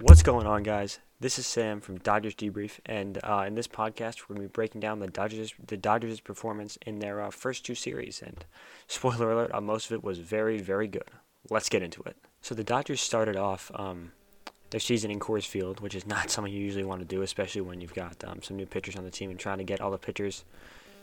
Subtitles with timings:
[0.00, 1.00] What's going on, guys?
[1.18, 4.52] This is Sam from Dodgers Debrief, and uh, in this podcast, we're going to be
[4.52, 8.22] breaking down the Dodgers the Dodgers' performance in their uh, first two series.
[8.22, 8.44] And
[8.86, 11.10] spoiler alert, uh, most of it was very, very good.
[11.50, 12.16] Let's get into it.
[12.42, 14.12] So the Dodgers started off um,
[14.70, 17.62] their season in Coors Field, which is not something you usually want to do, especially
[17.62, 19.90] when you've got um, some new pitchers on the team and trying to get all
[19.90, 20.44] the pitchers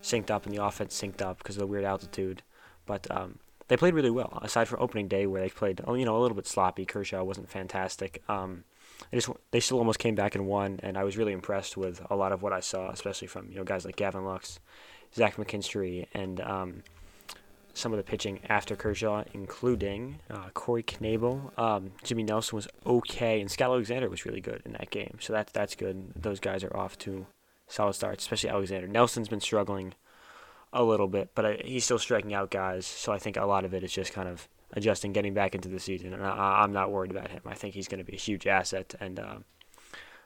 [0.02, 2.44] synced up and the offense synced up because of the weird altitude.
[2.86, 6.16] But um, they played really well, aside from opening day where they played, you know,
[6.16, 6.86] a little bit sloppy.
[6.86, 8.24] Kershaw wasn't fantastic.
[8.30, 8.64] Um,
[9.12, 12.02] they just they still almost came back and won, and I was really impressed with
[12.10, 14.60] a lot of what I saw, especially from you know guys like Gavin Lux,
[15.14, 16.84] Zach McKinstry, and um,
[17.74, 21.58] some of the pitching after Kershaw, including uh, Corey Knebel.
[21.60, 25.18] Um, Jimmy Nelson was okay, and Scott Alexander was really good in that game.
[25.20, 26.14] So that's that's good.
[26.16, 27.26] Those guys are off to
[27.68, 28.88] solid starts, especially Alexander.
[28.88, 29.94] Nelson's been struggling
[30.72, 32.86] a little bit, but I, he's still striking out guys.
[32.86, 35.70] So I think a lot of it is just kind of adjusting, getting back into
[35.70, 37.42] the season, and I, am not worried about him.
[37.46, 39.38] I think he's going to be a huge asset and uh,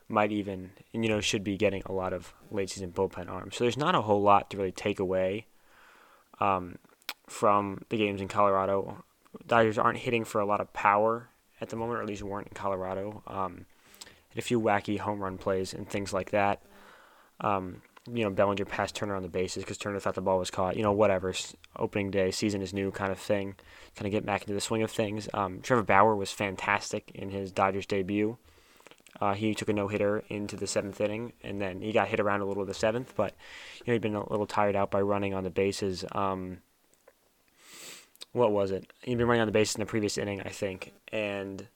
[0.08, 3.56] might even, you know, should be getting a lot of late season bullpen arms.
[3.56, 5.46] So there's not a whole lot to really take away
[6.40, 6.78] um,
[7.28, 9.04] from the games in Colorado.
[9.46, 11.30] Dodgers aren't hitting for a lot of power
[11.62, 13.22] at the moment, or at least weren't in Colorado.
[13.28, 13.66] Um,
[14.36, 16.64] a few wacky home run plays and things like that.
[17.42, 17.82] Um,
[18.14, 20.76] you know, Bellinger passed Turner on the bases because Turner thought the ball was caught.
[20.76, 21.34] You know, whatever.
[21.76, 23.56] Opening day, season is new kind of thing.
[23.96, 25.30] Kind of get back into the swing of things.
[25.34, 28.38] Um, Trevor Bauer was fantastic in his Dodgers debut.
[29.20, 32.20] Uh, he took a no hitter into the seventh inning, and then he got hit
[32.20, 33.34] around a little the seventh, but
[33.80, 36.06] you know he'd been a little tired out by running on the bases.
[36.14, 36.60] Um,
[38.32, 38.92] what was it?
[39.02, 41.68] He'd been running on the bases in the previous inning, I think, and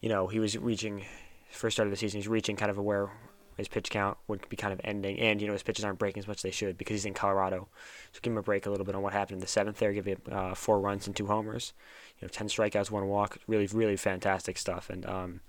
[0.00, 1.04] you know he was reaching
[1.50, 2.18] first start of the season.
[2.18, 3.10] He's reaching kind of where
[3.56, 6.20] his pitch count would be kind of ending, and you know his pitches aren't breaking
[6.20, 7.68] as much as they should because he's in Colorado.
[8.12, 9.92] So give him a break a little bit on what happened in the seventh there.
[9.92, 11.72] Give him uh, four runs and two homers,
[12.18, 13.38] you know, ten strikeouts, one walk.
[13.46, 15.40] Really, really fantastic stuff, and um,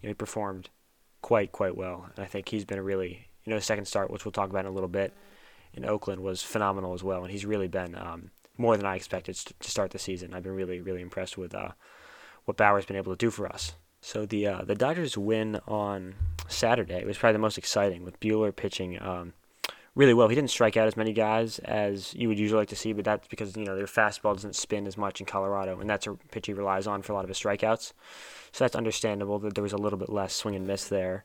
[0.00, 0.68] you know he performed
[1.24, 2.10] quite, quite well.
[2.14, 4.66] And I think he's been a really, you know, second start, which we'll talk about
[4.66, 5.14] in a little bit,
[5.72, 9.34] in Oakland was phenomenal as well, and he's really been um, more than I expected
[9.36, 10.34] to start the season.
[10.34, 11.70] I've been really, really impressed with uh,
[12.44, 13.74] what Bauer's been able to do for us.
[14.04, 16.14] So the uh, the Dodgers win on
[16.46, 19.32] Saturday it was probably the most exciting with Buehler pitching um,
[19.94, 20.28] really well.
[20.28, 23.06] He didn't strike out as many guys as you would usually like to see, but
[23.06, 26.12] that's because you know their fastball doesn't spin as much in Colorado, and that's a
[26.30, 27.94] pitch he relies on for a lot of his strikeouts.
[28.52, 31.24] So that's understandable that there was a little bit less swing and miss there.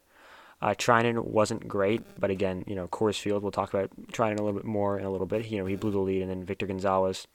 [0.61, 3.43] Uh, Treinen wasn't great, but again, you know, Coors Field.
[3.43, 5.47] We'll talk about Treinen a little bit more in a little bit.
[5.47, 7.27] You know, he blew the lead, and then Victor Gonzalez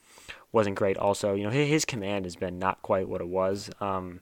[0.53, 0.97] wasn't great.
[0.97, 3.71] Also, you know, his command has been not quite what it was.
[3.79, 4.21] Um,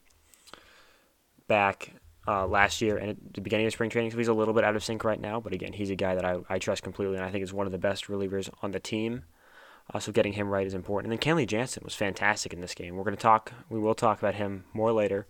[1.53, 1.93] back
[2.27, 4.11] uh, last year and at the beginning of spring training.
[4.11, 6.15] So he's a little bit out of sync right now, but again, he's a guy
[6.15, 8.71] that I, I trust completely, and I think is one of the best relievers on
[8.71, 9.25] the team.
[9.93, 11.13] Uh, so getting him right is important.
[11.13, 12.97] And then Kenley Jansen was fantastic in this game.
[12.97, 15.27] We're going to talk, we will talk about him more later.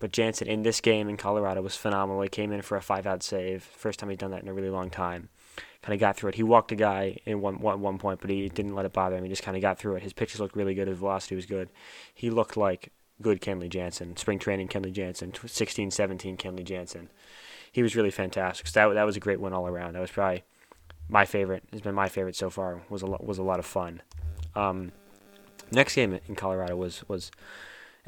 [0.00, 2.22] But Jansen in this game in Colorado was phenomenal.
[2.22, 3.62] He came in for a five out save.
[3.62, 5.28] First time he'd done that in a really long time.
[5.80, 6.34] Kind of got through it.
[6.34, 9.16] He walked a guy in one, one, one point, but he didn't let it bother
[9.16, 9.22] him.
[9.22, 10.02] He just kind of got through it.
[10.02, 10.88] His pitches looked really good.
[10.88, 11.68] His velocity was good.
[12.14, 12.90] He looked like
[13.22, 17.08] good Kenley Jansen, spring training Kenley Jansen, 16 17 Kenley Jansen.
[17.70, 18.66] He was really fantastic.
[18.66, 19.94] So that, that was a great win all around.
[19.94, 20.44] That was probably
[21.08, 21.62] my favorite.
[21.72, 22.82] It's been my favorite so far.
[22.90, 24.02] was a lot, was a lot of fun.
[24.54, 24.92] Um,
[25.70, 27.30] next game in Colorado was was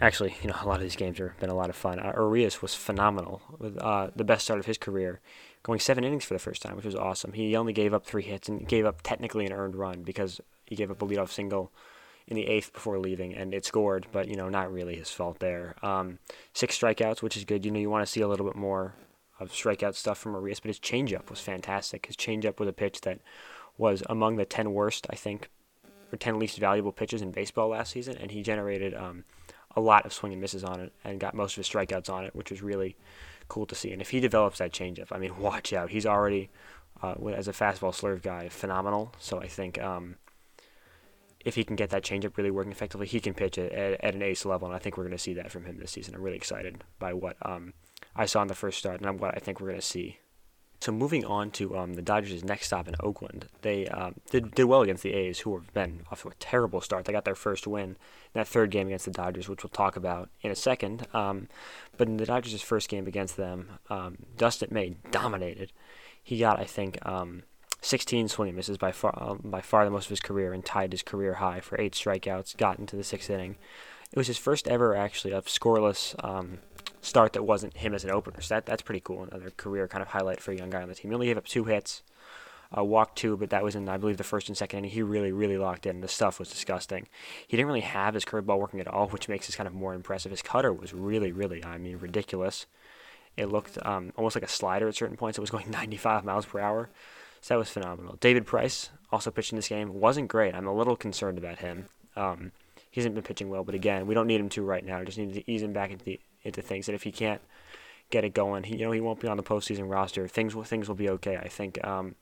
[0.01, 1.99] actually you know a lot of these games have been a lot of fun.
[1.99, 5.21] Uh, Urias was phenomenal with uh, the best start of his career,
[5.63, 7.33] going seven innings for the first time, which was awesome.
[7.33, 10.77] He only gave up three hits and gave up technically an earned run because he
[10.77, 11.73] gave up a leadoff single
[12.27, 15.39] in the eighth before leaving, and it scored, but you know, not really his fault
[15.41, 15.77] there.
[15.83, 16.19] Um,
[16.53, 17.65] six strikeouts, which is good.
[17.65, 18.95] You know, you want to see a little bit more
[19.41, 22.07] of strikeout stuff from Urias, but his changeup was fantastic.
[22.07, 23.21] His changeup was a pitch that
[23.77, 25.51] was among the ten worst, I think,
[26.13, 29.25] or ten least valuable pitches in baseball last season, and he generated um,
[29.77, 32.25] a lot of swing and misses on it, and got most of his strikeouts on
[32.25, 32.97] it, which was really
[33.49, 33.93] cool to see.
[33.93, 35.91] And if he develops that changeup, I mean, watch out.
[35.91, 36.49] He's already,
[37.03, 39.13] uh, as a fastball slurve guy, phenomenal.
[39.19, 39.79] So I think.
[39.79, 40.17] Um,
[41.45, 44.15] if he can get that changeup really working effectively, he can pitch it at, at,
[44.15, 46.15] an ace level, and I think we're going to see that from him this season.
[46.15, 47.75] I'm really excited by what um,
[48.17, 50.19] I saw in the first start, and what I think we're going to see.
[50.81, 54.65] So moving on to um, the Dodgers' next stop in Oakland, they um, did, did
[54.65, 57.07] well against the A's, who have been off to a terrible start.
[57.07, 57.97] They got their first win in
[58.35, 61.07] that third game against the Dodgers, which we'll talk about in a second.
[61.15, 61.49] Um,
[61.97, 65.73] but in the Dodgers' first game against them, um, Dustin May dominated.
[66.23, 67.45] He got, I think, um,
[67.85, 70.91] 16 swing misses by far um, by far the most of his career and tied
[70.91, 72.57] his career high for eight strikeouts.
[72.57, 73.57] Got into the sixth inning.
[74.11, 76.59] It was his first ever actually of scoreless um,
[77.03, 78.41] start that wasn't him as an opener.
[78.41, 79.25] So that that's pretty cool.
[79.25, 81.11] Another career kind of highlight for a young guy on the team.
[81.11, 82.03] He only gave up two hits,
[82.77, 84.91] uh, walked two, but that was in I believe the first and second inning.
[84.91, 86.01] He really really locked in.
[86.01, 87.07] The stuff was disgusting.
[87.47, 89.93] He didn't really have his curveball working at all, which makes this kind of more
[89.93, 90.31] impressive.
[90.31, 92.65] His cutter was really really I mean ridiculous
[93.37, 95.37] It looked um, almost like a slider at certain points.
[95.37, 96.89] It was going 95 miles per hour.
[97.45, 98.17] So that was phenomenal.
[98.21, 100.01] David Price also pitched in this game.
[100.01, 100.55] Wasn't great.
[100.55, 101.89] I'm a little concerned about him.
[102.17, 102.53] Um,
[102.91, 105.01] he hasn't been pitching well, but again, we don't need him to right now.
[105.01, 106.89] We just need to ease him back into the, into things.
[106.89, 107.43] And if he can't
[108.09, 110.27] get it going, he, you know, he won't be on the postseason roster.
[110.27, 111.37] Things will things will be okay.
[111.37, 111.87] I think.
[111.87, 112.15] Um,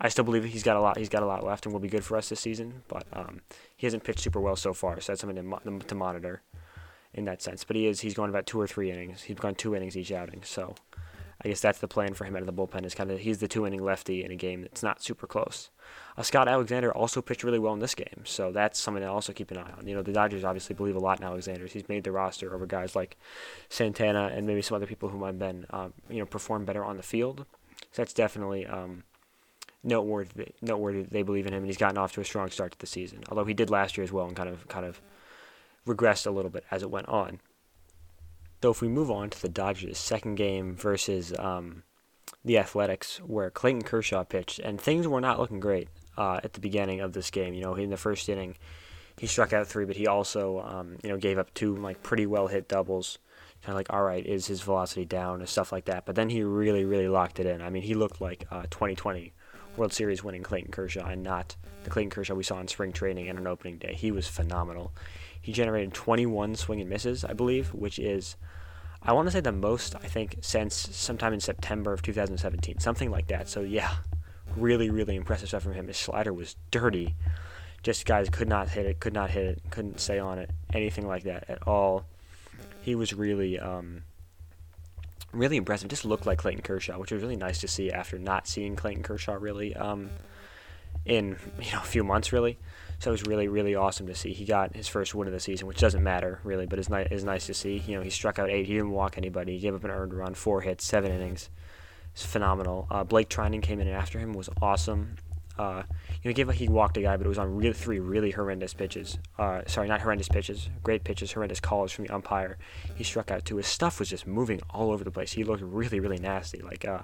[0.00, 0.98] I still believe he's got a lot.
[0.98, 2.82] He's got a lot left, and will be good for us this season.
[2.88, 3.42] But um,
[3.76, 6.42] he hasn't pitched super well so far, so that's something to, to monitor
[7.14, 7.62] in that sense.
[7.62, 8.00] But he is.
[8.00, 9.22] He's going about two or three innings.
[9.22, 10.42] He's gone two innings each outing.
[10.42, 10.74] So
[11.44, 12.84] I guess that's the plan for him out of the bullpen.
[12.84, 15.70] Is kind of he's the two inning lefty in a game that's not super close.
[16.16, 19.32] Uh, Scott Alexander also pitched really well in this game, so that's something to also
[19.32, 19.86] keep an eye on.
[19.86, 21.66] You know, the Dodgers obviously believe a lot in Alexander.
[21.66, 23.16] He's made the roster over guys like
[23.68, 26.84] Santana and maybe some other people who might have been, um, you know, perform better
[26.84, 27.44] on the field.
[27.90, 29.04] So that's definitely um,
[29.82, 30.54] noteworthy.
[30.60, 31.02] Noteworthy.
[31.02, 33.24] They believe in him, and he's gotten off to a strong start to the season.
[33.28, 35.00] Although he did last year as well, and kind of kind of
[35.86, 37.40] regressed a little bit as it went on.
[38.62, 41.82] Though if we move on to the Dodgers' second game versus um,
[42.44, 46.60] the Athletics, where Clayton Kershaw pitched, and things were not looking great uh, at the
[46.60, 47.54] beginning of this game.
[47.54, 48.56] You know, in the first inning,
[49.18, 52.24] he struck out three, but he also, um, you know, gave up two like pretty
[52.24, 53.18] well hit doubles.
[53.62, 56.06] Kind of like, all right, is his velocity down and stuff like that.
[56.06, 57.62] But then he really, really locked it in.
[57.62, 59.32] I mean, he looked like uh, 2020
[59.76, 63.28] World Series winning Clayton Kershaw, and not the Clayton Kershaw we saw in spring training
[63.28, 63.94] and on opening day.
[63.94, 64.92] He was phenomenal.
[65.42, 68.36] He generated 21 swing and misses, I believe, which is,
[69.02, 72.78] I want to say the most, I think, since sometime in September of 2017.
[72.78, 73.48] Something like that.
[73.48, 73.96] So, yeah,
[74.56, 75.88] really, really impressive stuff from him.
[75.88, 77.16] His slider was dirty.
[77.82, 81.08] Just guys could not hit it, could not hit it, couldn't stay on it, anything
[81.08, 82.04] like that at all.
[82.80, 84.04] He was really, um,
[85.32, 85.88] really impressive.
[85.88, 89.02] Just looked like Clayton Kershaw, which was really nice to see after not seeing Clayton
[89.02, 90.10] Kershaw really um,
[91.04, 92.58] in you know a few months really.
[93.02, 94.32] So it was really, really awesome to see.
[94.32, 97.24] He got his first win of the season, which doesn't matter really, but it's nice.
[97.24, 97.78] Nice to see.
[97.78, 98.66] You know, he struck out eight.
[98.66, 99.54] He didn't walk anybody.
[99.54, 101.50] He gave up an earned run, four hits, seven innings.
[102.12, 102.86] It's phenomenal.
[102.92, 105.16] Uh, Blake Treinen came in after him was awesome.
[105.58, 105.82] Uh,
[106.22, 108.30] you know, he, gave, he walked a guy, but it was on really three really
[108.30, 109.18] horrendous pitches.
[109.36, 112.56] Uh, sorry, not horrendous pitches, great pitches, horrendous calls from the umpire.
[112.94, 113.56] He struck out two.
[113.56, 115.32] His stuff was just moving all over the place.
[115.32, 117.00] He looked really, really nasty, like uh,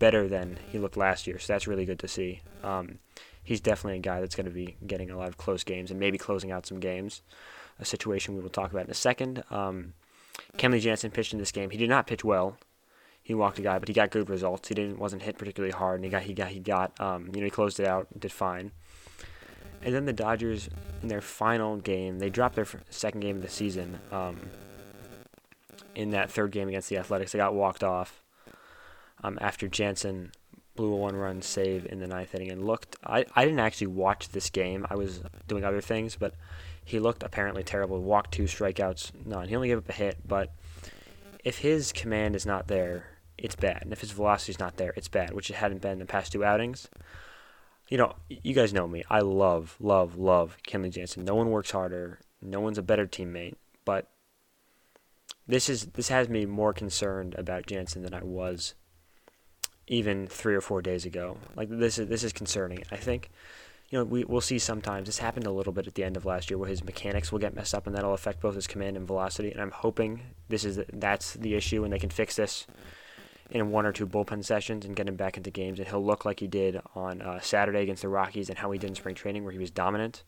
[0.00, 1.38] better than he looked last year.
[1.38, 2.42] So that's really good to see.
[2.64, 2.98] Um,
[3.46, 6.00] he's definitely a guy that's going to be getting a lot of close games and
[6.00, 7.22] maybe closing out some games.
[7.78, 9.44] A situation we will talk about in a second.
[9.50, 9.94] Um,
[10.58, 11.70] Kenley Jansen pitched in this game.
[11.70, 12.58] He did not pitch well.
[13.22, 14.68] He walked a guy, but he got good results.
[14.68, 17.40] He didn't wasn't hit particularly hard, and he got he got he got um, you
[17.40, 18.72] know he closed it out, did fine.
[19.82, 20.68] And then the Dodgers
[21.02, 24.00] in their final game, they dropped their second game of the season.
[24.10, 24.38] Um,
[25.94, 28.22] in that third game against the Athletics, they got walked off
[29.22, 30.32] um, after Jansen
[30.76, 32.96] blew a one run save in the ninth inning and looked.
[33.04, 34.86] I, I didn't actually watch this game.
[34.88, 36.34] I was doing other things, but
[36.84, 38.00] he looked apparently terrible.
[38.00, 39.48] Walked two strikeouts, none.
[39.48, 40.52] He only gave up a hit, but
[41.44, 43.06] if his command is not there,
[43.38, 43.82] it's bad.
[43.82, 46.06] And if his velocity is not there, it's bad, which it hadn't been in the
[46.06, 46.88] past two outings.
[47.88, 49.04] You know, you guys know me.
[49.08, 51.24] I love, love, love Kenley Jansen.
[51.24, 52.20] No one works harder.
[52.42, 53.54] No one's a better teammate.
[53.84, 54.08] But
[55.46, 58.74] this is this has me more concerned about Jansen than I was
[59.88, 61.38] even three or four days ago.
[61.54, 62.82] Like this is this is concerning.
[62.90, 63.30] I think,
[63.90, 66.24] you know, we we'll see sometimes this happened a little bit at the end of
[66.24, 68.96] last year where his mechanics will get messed up and that'll affect both his command
[68.96, 69.50] and velocity.
[69.50, 72.66] And I'm hoping this is that's the issue and they can fix this
[73.50, 76.24] in one or two bullpen sessions and get him back into games and he'll look
[76.24, 79.14] like he did on uh, Saturday against the Rockies and how he did in spring
[79.14, 80.24] training where he was dominant.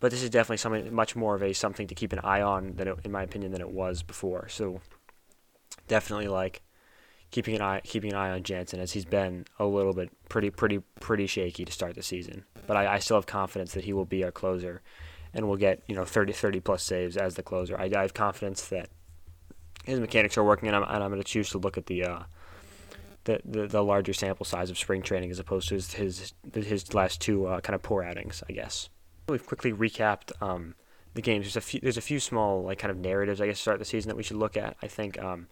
[0.00, 2.74] But this is definitely something much more of a something to keep an eye on
[2.74, 4.48] than it, in my opinion than it was before.
[4.48, 4.80] So
[5.88, 6.60] definitely like
[7.32, 10.50] keeping an eye keeping an eye on Jansen as he's been a little bit pretty
[10.50, 12.44] pretty pretty shaky to start the season.
[12.68, 14.82] But I, I still have confidence that he will be our closer
[15.34, 17.76] and will get you know 30 30 plus saves as the closer.
[17.76, 18.90] I, I have confidence that
[19.84, 22.04] his mechanics are working, and I'm, and I'm going to choose to look at the,
[22.04, 22.22] uh,
[23.24, 26.94] the, the the larger sample size of spring training as opposed to his his, his
[26.94, 28.88] last two uh, kind of poor outings, I guess.
[29.28, 30.74] We've quickly recapped um,
[31.14, 31.46] the games.
[31.46, 33.78] There's a few there's a few small like kind of narratives I guess to start
[33.78, 34.76] the season that we should look at.
[34.82, 35.48] I think um,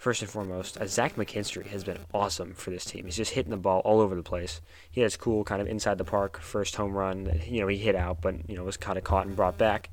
[0.00, 3.04] first and foremost, uh, Zach McKinstry has been awesome for this team.
[3.04, 4.62] He's just hitting the ball all over the place.
[4.90, 7.42] He has cool kind of inside the park first home run.
[7.46, 9.90] You know, he hit out, but you know was kind of caught and brought back.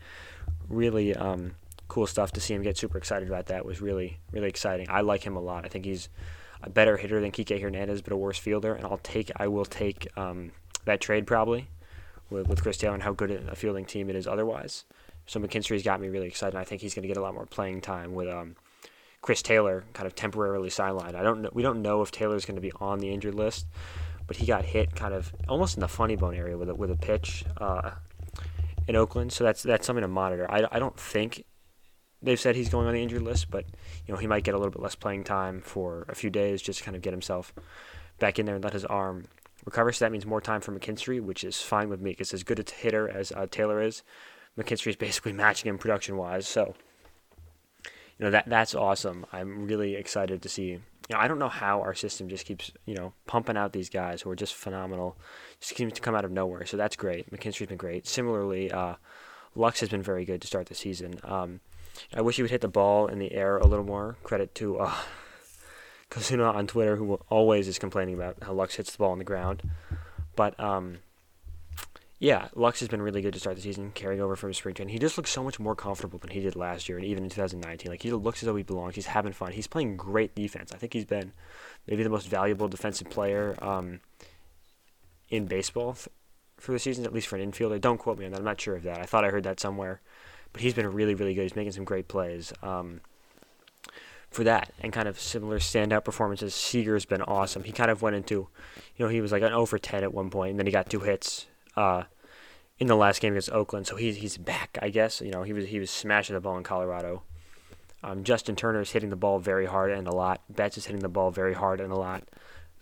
[0.70, 1.56] Really um,
[1.90, 4.88] cool stuff to see him get super excited about that was really really exciting.
[4.90, 5.66] I like him a lot.
[5.66, 6.08] I think he's
[6.64, 8.74] a better hitter than Kike Hernandez, but a worse fielder.
[8.74, 10.52] And I'll take I will take um,
[10.86, 11.68] that trade probably
[12.30, 14.86] with, with Chris Taylor and how good a fielding team it is otherwise.
[15.26, 16.58] So McKinstry's got me really excited.
[16.58, 18.56] I think he's going to get a lot more playing time with um,
[19.22, 21.16] Chris Taylor kind of temporarily sidelined.
[21.16, 21.50] I don't know.
[21.54, 23.68] We don't know if Taylor's going to be on the injured list,
[24.28, 26.92] but he got hit kind of almost in the funny bone area with a, with
[26.92, 27.92] a pitch uh,
[28.88, 29.34] in Oakland.
[29.34, 30.50] So that's that's something to monitor.
[30.50, 31.44] I, I don't think
[32.22, 33.66] they've said he's going on the injured list, but
[34.06, 36.62] you know he might get a little bit less playing time for a few days
[36.62, 37.54] just to kind of get himself
[38.20, 39.26] back in there and let his arm
[39.66, 39.92] recover.
[39.92, 42.60] So that means more time for McKinstry, which is fine with me because as good
[42.60, 44.04] a hitter as uh, Taylor is,
[44.58, 46.48] McKinstry is basically matching him production wise.
[46.48, 46.76] So
[48.20, 49.26] you know that that's awesome.
[49.32, 50.80] I'm really excited to see.
[51.10, 53.90] You know, I don't know how our system just keeps you know pumping out these
[53.90, 55.18] guys who are just phenomenal,
[55.60, 56.66] just seems to come out of nowhere.
[56.66, 57.32] So that's great.
[57.32, 58.08] McKinstry's been great.
[58.08, 58.96] Similarly, uh,
[59.56, 61.20] Lux has been very good to start the season.
[61.24, 61.60] Um,
[62.14, 64.18] I wish he would hit the ball in the air a little more.
[64.24, 64.94] Credit to uh,
[66.12, 69.24] Kazuna on Twitter, who always is complaining about how Lux hits the ball on the
[69.24, 69.64] ground.
[70.36, 71.00] But um,
[72.20, 74.74] yeah, Lux has been really good to start the season, carrying over from his spring
[74.74, 74.92] training.
[74.92, 77.30] He just looks so much more comfortable than he did last year, and even in
[77.30, 77.92] 2019.
[77.92, 78.96] Like he looks as though he belongs.
[78.96, 79.52] He's having fun.
[79.52, 80.72] He's playing great defense.
[80.74, 81.32] I think he's been
[81.86, 84.00] maybe the most valuable defensive player um,
[85.30, 85.96] in baseball
[86.58, 87.80] for the season, at least for an infielder.
[87.80, 88.40] Don't quote me on that.
[88.40, 89.00] I'm not sure of that.
[89.00, 90.02] I thought I heard that somewhere,
[90.54, 91.44] but he's been really, really good.
[91.44, 92.52] He's making some great plays.
[92.64, 93.02] Um,
[94.32, 96.54] for that and kind of similar standout performances.
[96.54, 97.64] Seager's been awesome.
[97.64, 98.50] He kind of went into,
[98.96, 100.72] you know, he was like an 0 for 10 at one point, and then he
[100.72, 101.46] got two hits
[101.78, 102.04] uh,
[102.80, 103.88] in the last game against Oakland.
[103.88, 105.22] So he's he's back, I guess.
[105.22, 107.24] You know, he was he was smashing the ball in Colorado.
[108.04, 110.42] Um, Justin Turner is hitting the ball very hard and a lot.
[110.50, 112.24] Betts is hitting the ball very hard and a lot.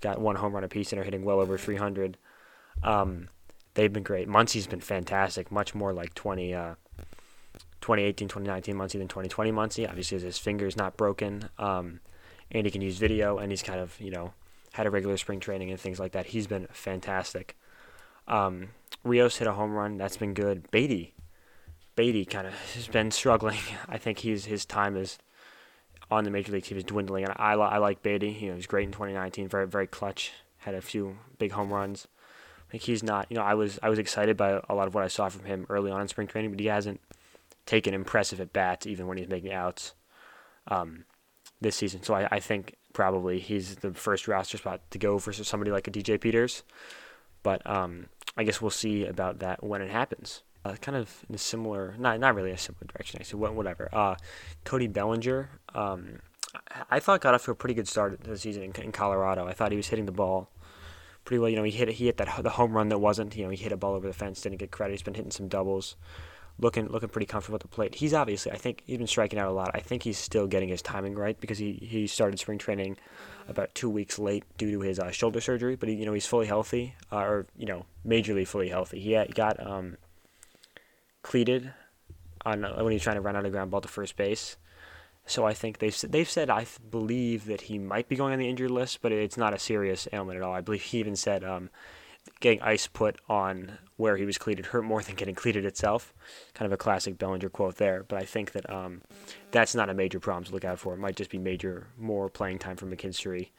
[0.02, 2.18] Got one home run apiece and are hitting well over 300.
[2.84, 3.30] Um,
[3.75, 4.28] they've been great.
[4.28, 6.75] Muncy's been fantastic, much more like 20, uh,
[7.80, 9.88] 2018, 2019 Muncy than 2020 Muncy.
[9.88, 12.02] Obviously, his finger's not broken, um,
[12.52, 14.34] and he can use video, and he's kind of, you know,
[14.74, 16.28] had a regular spring training and things like that.
[16.28, 17.56] He's been fantastic.
[18.28, 18.70] Um,
[19.05, 19.97] Rios hit a home run.
[19.97, 20.69] That's been good.
[20.71, 21.13] Beaty,
[21.95, 23.59] Beaty kind of has been struggling.
[23.88, 25.17] I think he's his time is
[26.12, 28.31] on the major league team is dwindling, and I, I like Beaty.
[28.31, 29.47] You know, he's great in 2019.
[29.47, 30.33] Very very clutch.
[30.57, 32.07] Had a few big home runs.
[32.67, 33.27] I think he's not.
[33.29, 35.45] You know, I was I was excited by a lot of what I saw from
[35.45, 37.00] him early on in spring training, but he hasn't
[37.67, 39.93] taken impressive at bats even when he's making outs
[40.67, 41.05] um,
[41.62, 42.01] this season.
[42.03, 45.88] So I, I think probably he's the first roster spot to go for somebody like
[45.88, 46.63] a DJ Peters.
[47.43, 48.07] But um,
[48.38, 50.44] I guess we'll see about that when it happens.
[50.63, 53.20] Uh, kind of in a similar, not not really a similar direction.
[53.20, 53.88] I Actually, whatever.
[53.94, 54.15] Uh,
[54.63, 56.20] Cody Bellinger, um,
[56.89, 59.48] I thought got off to a pretty good start the season in, in, Colorado.
[59.48, 60.50] I thought he was hitting the ball
[61.24, 61.50] pretty well.
[61.50, 63.36] You know, he hit he hit that the home run that wasn't.
[63.36, 64.94] You know, he hit a ball over the fence, didn't get credit.
[64.94, 65.96] He's been hitting some doubles,
[66.59, 67.95] looking looking pretty comfortable at the plate.
[67.95, 69.71] He's obviously, I think, he's been striking out a lot.
[69.74, 72.97] I think he's still getting his timing right because he he started spring training
[73.47, 75.75] about two weeks late due to his uh, shoulder surgery.
[75.75, 79.00] But he, you know he's fully healthy, uh, or you know majorly fully healthy.
[79.00, 79.97] He had, got um,
[81.21, 81.74] cleated
[82.45, 84.57] on uh, when he's trying to run out of ground ball to first base.
[85.27, 88.50] So I think they've they've said I believe that he might be going on the
[88.50, 90.53] injured list, but it's not a serious ailment at all.
[90.53, 91.69] I believe he even said um,
[92.39, 96.13] getting ice put on where he was cleated hurt more than getting cleated itself.
[96.53, 98.03] Kind of a classic Bellinger quote there.
[98.03, 99.01] But I think that um,
[99.51, 100.94] that's not a major problem to look out for.
[100.94, 103.50] It might just be major more playing time for McKinstry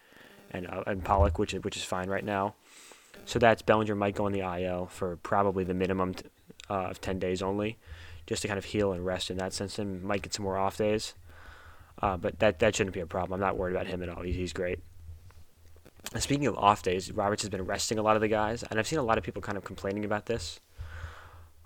[0.50, 2.54] and uh, and Pollock, which is which is fine right now.
[3.24, 6.26] So that's Bellinger might go on the IL for probably the minimum t-
[6.70, 7.76] uh, of 10 days only,
[8.26, 10.56] just to kind of heal and rest in that sense, and might get some more
[10.56, 11.14] off days.
[12.02, 13.34] Uh, but that that shouldn't be a problem.
[13.40, 14.22] I'm not worried about him at all.
[14.22, 14.80] He's, he's great.
[16.18, 18.86] Speaking of off days, Roberts has been resting a lot of the guys, and I've
[18.86, 20.60] seen a lot of people kind of complaining about this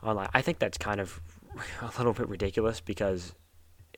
[0.03, 0.29] online.
[0.33, 1.21] I think that's kind of
[1.83, 3.35] a little bit ridiculous because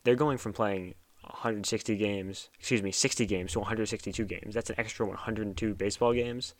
[0.04, 4.54] they're going from playing 160 games, excuse me, 60 games to 162 games.
[4.54, 6.54] That's an extra 102 baseball games.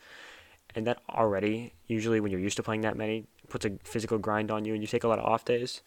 [0.75, 4.51] And that already, usually when you're used to playing that many, puts a physical grind
[4.51, 5.83] on you and you take a lot of off days.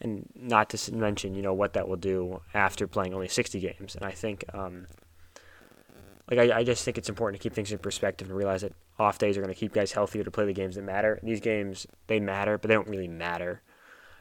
[0.00, 3.96] And not to mention, you know, what that will do after playing only 60 games.
[3.96, 4.86] And I think um,
[6.30, 8.72] like I, I just think it's important to keep things in perspective and realize that
[8.98, 11.18] off days are going to keep guys healthier to play the games that matter.
[11.22, 13.62] These games they matter, but they don't really matter.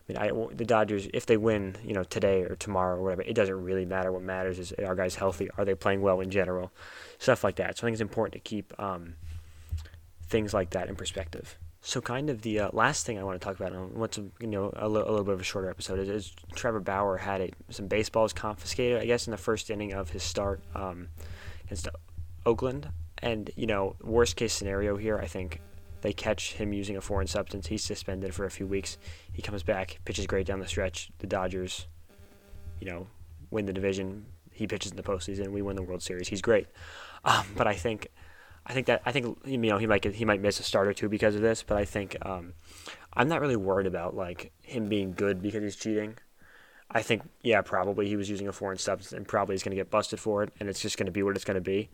[0.10, 3.24] I mean, I, the Dodgers, if they win, you know, today or tomorrow or whatever,
[3.24, 4.12] it doesn't really matter.
[4.12, 5.50] What matters is are guys healthy?
[5.58, 6.72] Are they playing well in general?
[7.20, 7.78] Stuff like that.
[7.78, 9.16] So I think it's important to keep um,
[10.30, 11.58] things like that in perspective.
[11.82, 14.32] So, kind of the uh, last thing I want to talk about, and what's you
[14.42, 17.40] know a, li- a little bit of a shorter episode, is, is Trevor Bauer had
[17.40, 20.62] a, some baseballs confiscated, I guess, in the first inning of his start.
[20.76, 21.08] Um,
[21.68, 21.88] against
[22.46, 22.90] Oakland.
[23.20, 25.62] And, you know, worst case scenario here, I think
[26.02, 27.68] they catch him using a foreign substance.
[27.68, 28.98] He's suspended for a few weeks.
[29.32, 31.10] He comes back, pitches great down the stretch.
[31.20, 31.88] The Dodgers,
[32.80, 33.08] you know,
[33.50, 34.26] win the division.
[34.52, 35.50] He pitches in the postseason.
[35.50, 36.28] We win the World Series.
[36.28, 36.68] He's great.
[37.26, 38.08] Um, but I think,
[38.66, 40.88] I think that I think you know he might get, he might miss a start
[40.88, 41.64] or two because of this.
[41.64, 42.54] But I think um,
[43.14, 46.18] I'm not really worried about like him being good because he's cheating.
[46.90, 49.82] I think, yeah, probably he was using a foreign substance and probably he's going to
[49.82, 51.90] get busted for it, and it's just going to be what it's going to be.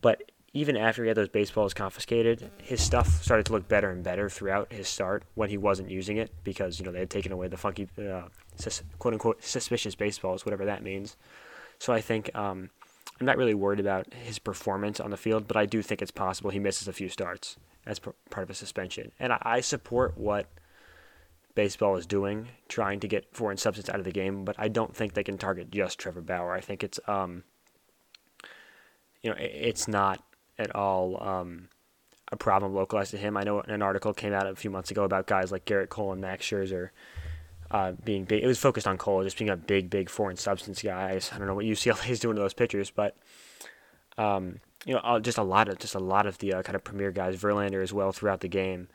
[0.00, 4.02] But even after he had those baseballs confiscated, his stuff started to look better and
[4.02, 7.32] better throughout his start when he wasn't using it because you know they had taken
[7.32, 8.22] away the funky, uh,
[8.56, 11.16] sus- quote unquote suspicious baseballs, whatever that means.
[11.78, 12.70] So I think um,
[13.18, 16.10] I'm not really worried about his performance on the field, but I do think it's
[16.10, 19.10] possible he misses a few starts as part of a suspension.
[19.18, 20.46] And I, I support what
[21.54, 24.94] baseball is doing, trying to get foreign substance out of the game, but I don't
[24.94, 26.52] think they can target just Trevor Bauer.
[26.52, 27.44] I think it's um,
[29.22, 30.22] you know, it's not
[30.58, 31.68] at all um,
[32.30, 33.36] a problem localized to him.
[33.36, 36.12] I know an article came out a few months ago about guys like Gerrit Cole
[36.12, 36.90] and Max Scherzer
[37.70, 38.42] uh, being big.
[38.42, 41.10] It was focused on Cole, just being a big, big foreign substance guy.
[41.10, 43.16] I don't know what UCLA is doing to those pitchers, but
[44.18, 46.84] um, you know, just a lot of just a lot of the uh, kind of
[46.84, 48.88] premier guys, Verlander as well throughout the game,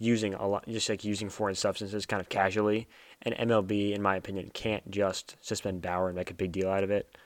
[0.00, 2.88] using a lot, just like using foreign substances kind of casually.
[3.22, 6.82] And MLB, in my opinion, can't just suspend Bauer and make a big deal out
[6.82, 7.16] of it.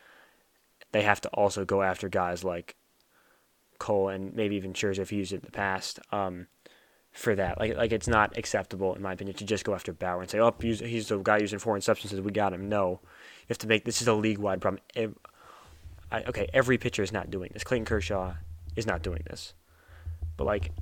[0.92, 2.76] They have to also go after guys like
[3.78, 6.00] Cole and maybe even Scherzer if he used it in the past.
[6.12, 6.48] Um,
[7.14, 7.58] for that.
[7.58, 10.40] Like like it's not acceptable in my opinion to just go after Bauer and say,
[10.40, 12.20] "Oh, he's, the guy using foreign substances.
[12.20, 14.82] We got him." No, you have to make this is a league wide problem.
[16.10, 17.64] I, okay, every pitcher is not doing this.
[17.64, 18.34] Clayton Kershaw
[18.76, 19.54] is not doing this,
[20.36, 20.72] but like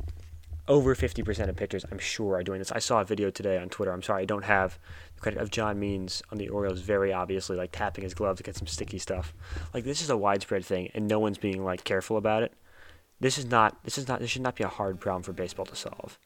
[0.72, 2.72] over 50% of pitchers, I'm sure, are doing this.
[2.72, 3.92] I saw a video today on Twitter.
[3.92, 4.78] I'm sorry, I don't have
[5.14, 8.42] the credit of John Means on the Orioles, very obviously like tapping his gloves to
[8.42, 9.34] get some sticky stuff.
[9.74, 12.52] Like this is a widespread thing, and no one's being like careful about it
[13.22, 15.64] this is not this is not this should not be a hard problem for baseball
[15.64, 16.18] to solve.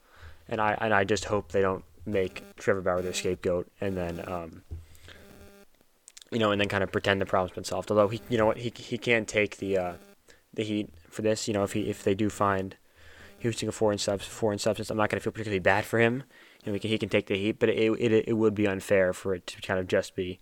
[0.49, 4.25] And I and I just hope they don't make Trevor Bauer their scapegoat and then
[4.27, 4.63] um,
[6.31, 7.91] you know and then kind of pretend the problem's been solved.
[7.91, 9.93] Although he you know what he he can take the uh,
[10.55, 11.47] the heat for this.
[11.47, 12.77] You know if he if they do find
[13.39, 15.99] he using a foreign sub foreign substance, I'm not going to feel particularly bad for
[15.99, 16.25] him.
[16.65, 18.67] You know he can, he can take the heat, but it, it it would be
[18.67, 20.41] unfair for it to kind of just be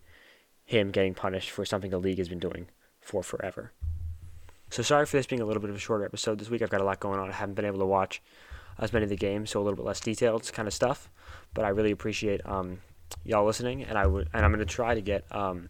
[0.64, 2.68] him getting punished for something the league has been doing
[3.00, 3.72] for forever.
[4.70, 6.62] So sorry for this being a little bit of a shorter episode this week.
[6.62, 7.28] I've got a lot going on.
[7.28, 8.22] I haven't been able to watch
[8.78, 11.10] as many of the games, so a little bit less detailed kind of stuff.
[11.52, 12.80] But I really appreciate um,
[13.24, 15.68] y'all listening, and I would and I'm going to try to get um,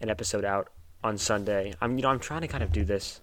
[0.00, 0.68] an episode out
[1.02, 1.74] on Sunday.
[1.80, 3.20] I'm you know I'm trying to kind of do this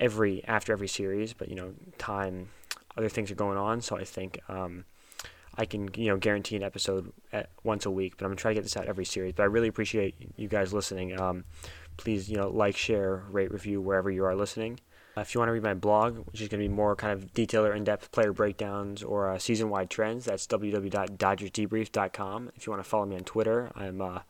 [0.00, 2.48] every after every series, but you know time
[2.96, 4.84] other things are going on, so I think um,
[5.56, 8.16] I can you know guarantee an episode at once a week.
[8.16, 9.34] But I'm gonna try to get this out every series.
[9.34, 11.18] But I really appreciate you guys listening.
[11.18, 11.44] Um,
[11.96, 14.80] please, you know, like, share, rate, review wherever you are listening.
[15.16, 17.12] Uh, if you want to read my blog, which is going to be more kind
[17.12, 22.52] of detailed or in-depth player breakdowns or uh, season-wide trends, that's www.dodgersdebrief.com.
[22.54, 24.20] If you want to follow me on Twitter, I'm uh,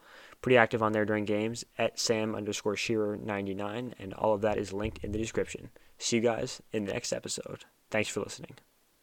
[0.42, 4.58] pretty active on there during games at Sam underscore Scherer 99, and all of that
[4.58, 5.70] is linked in the description.
[5.98, 7.64] See you guys in the next episode.
[7.90, 8.56] Thanks for listening.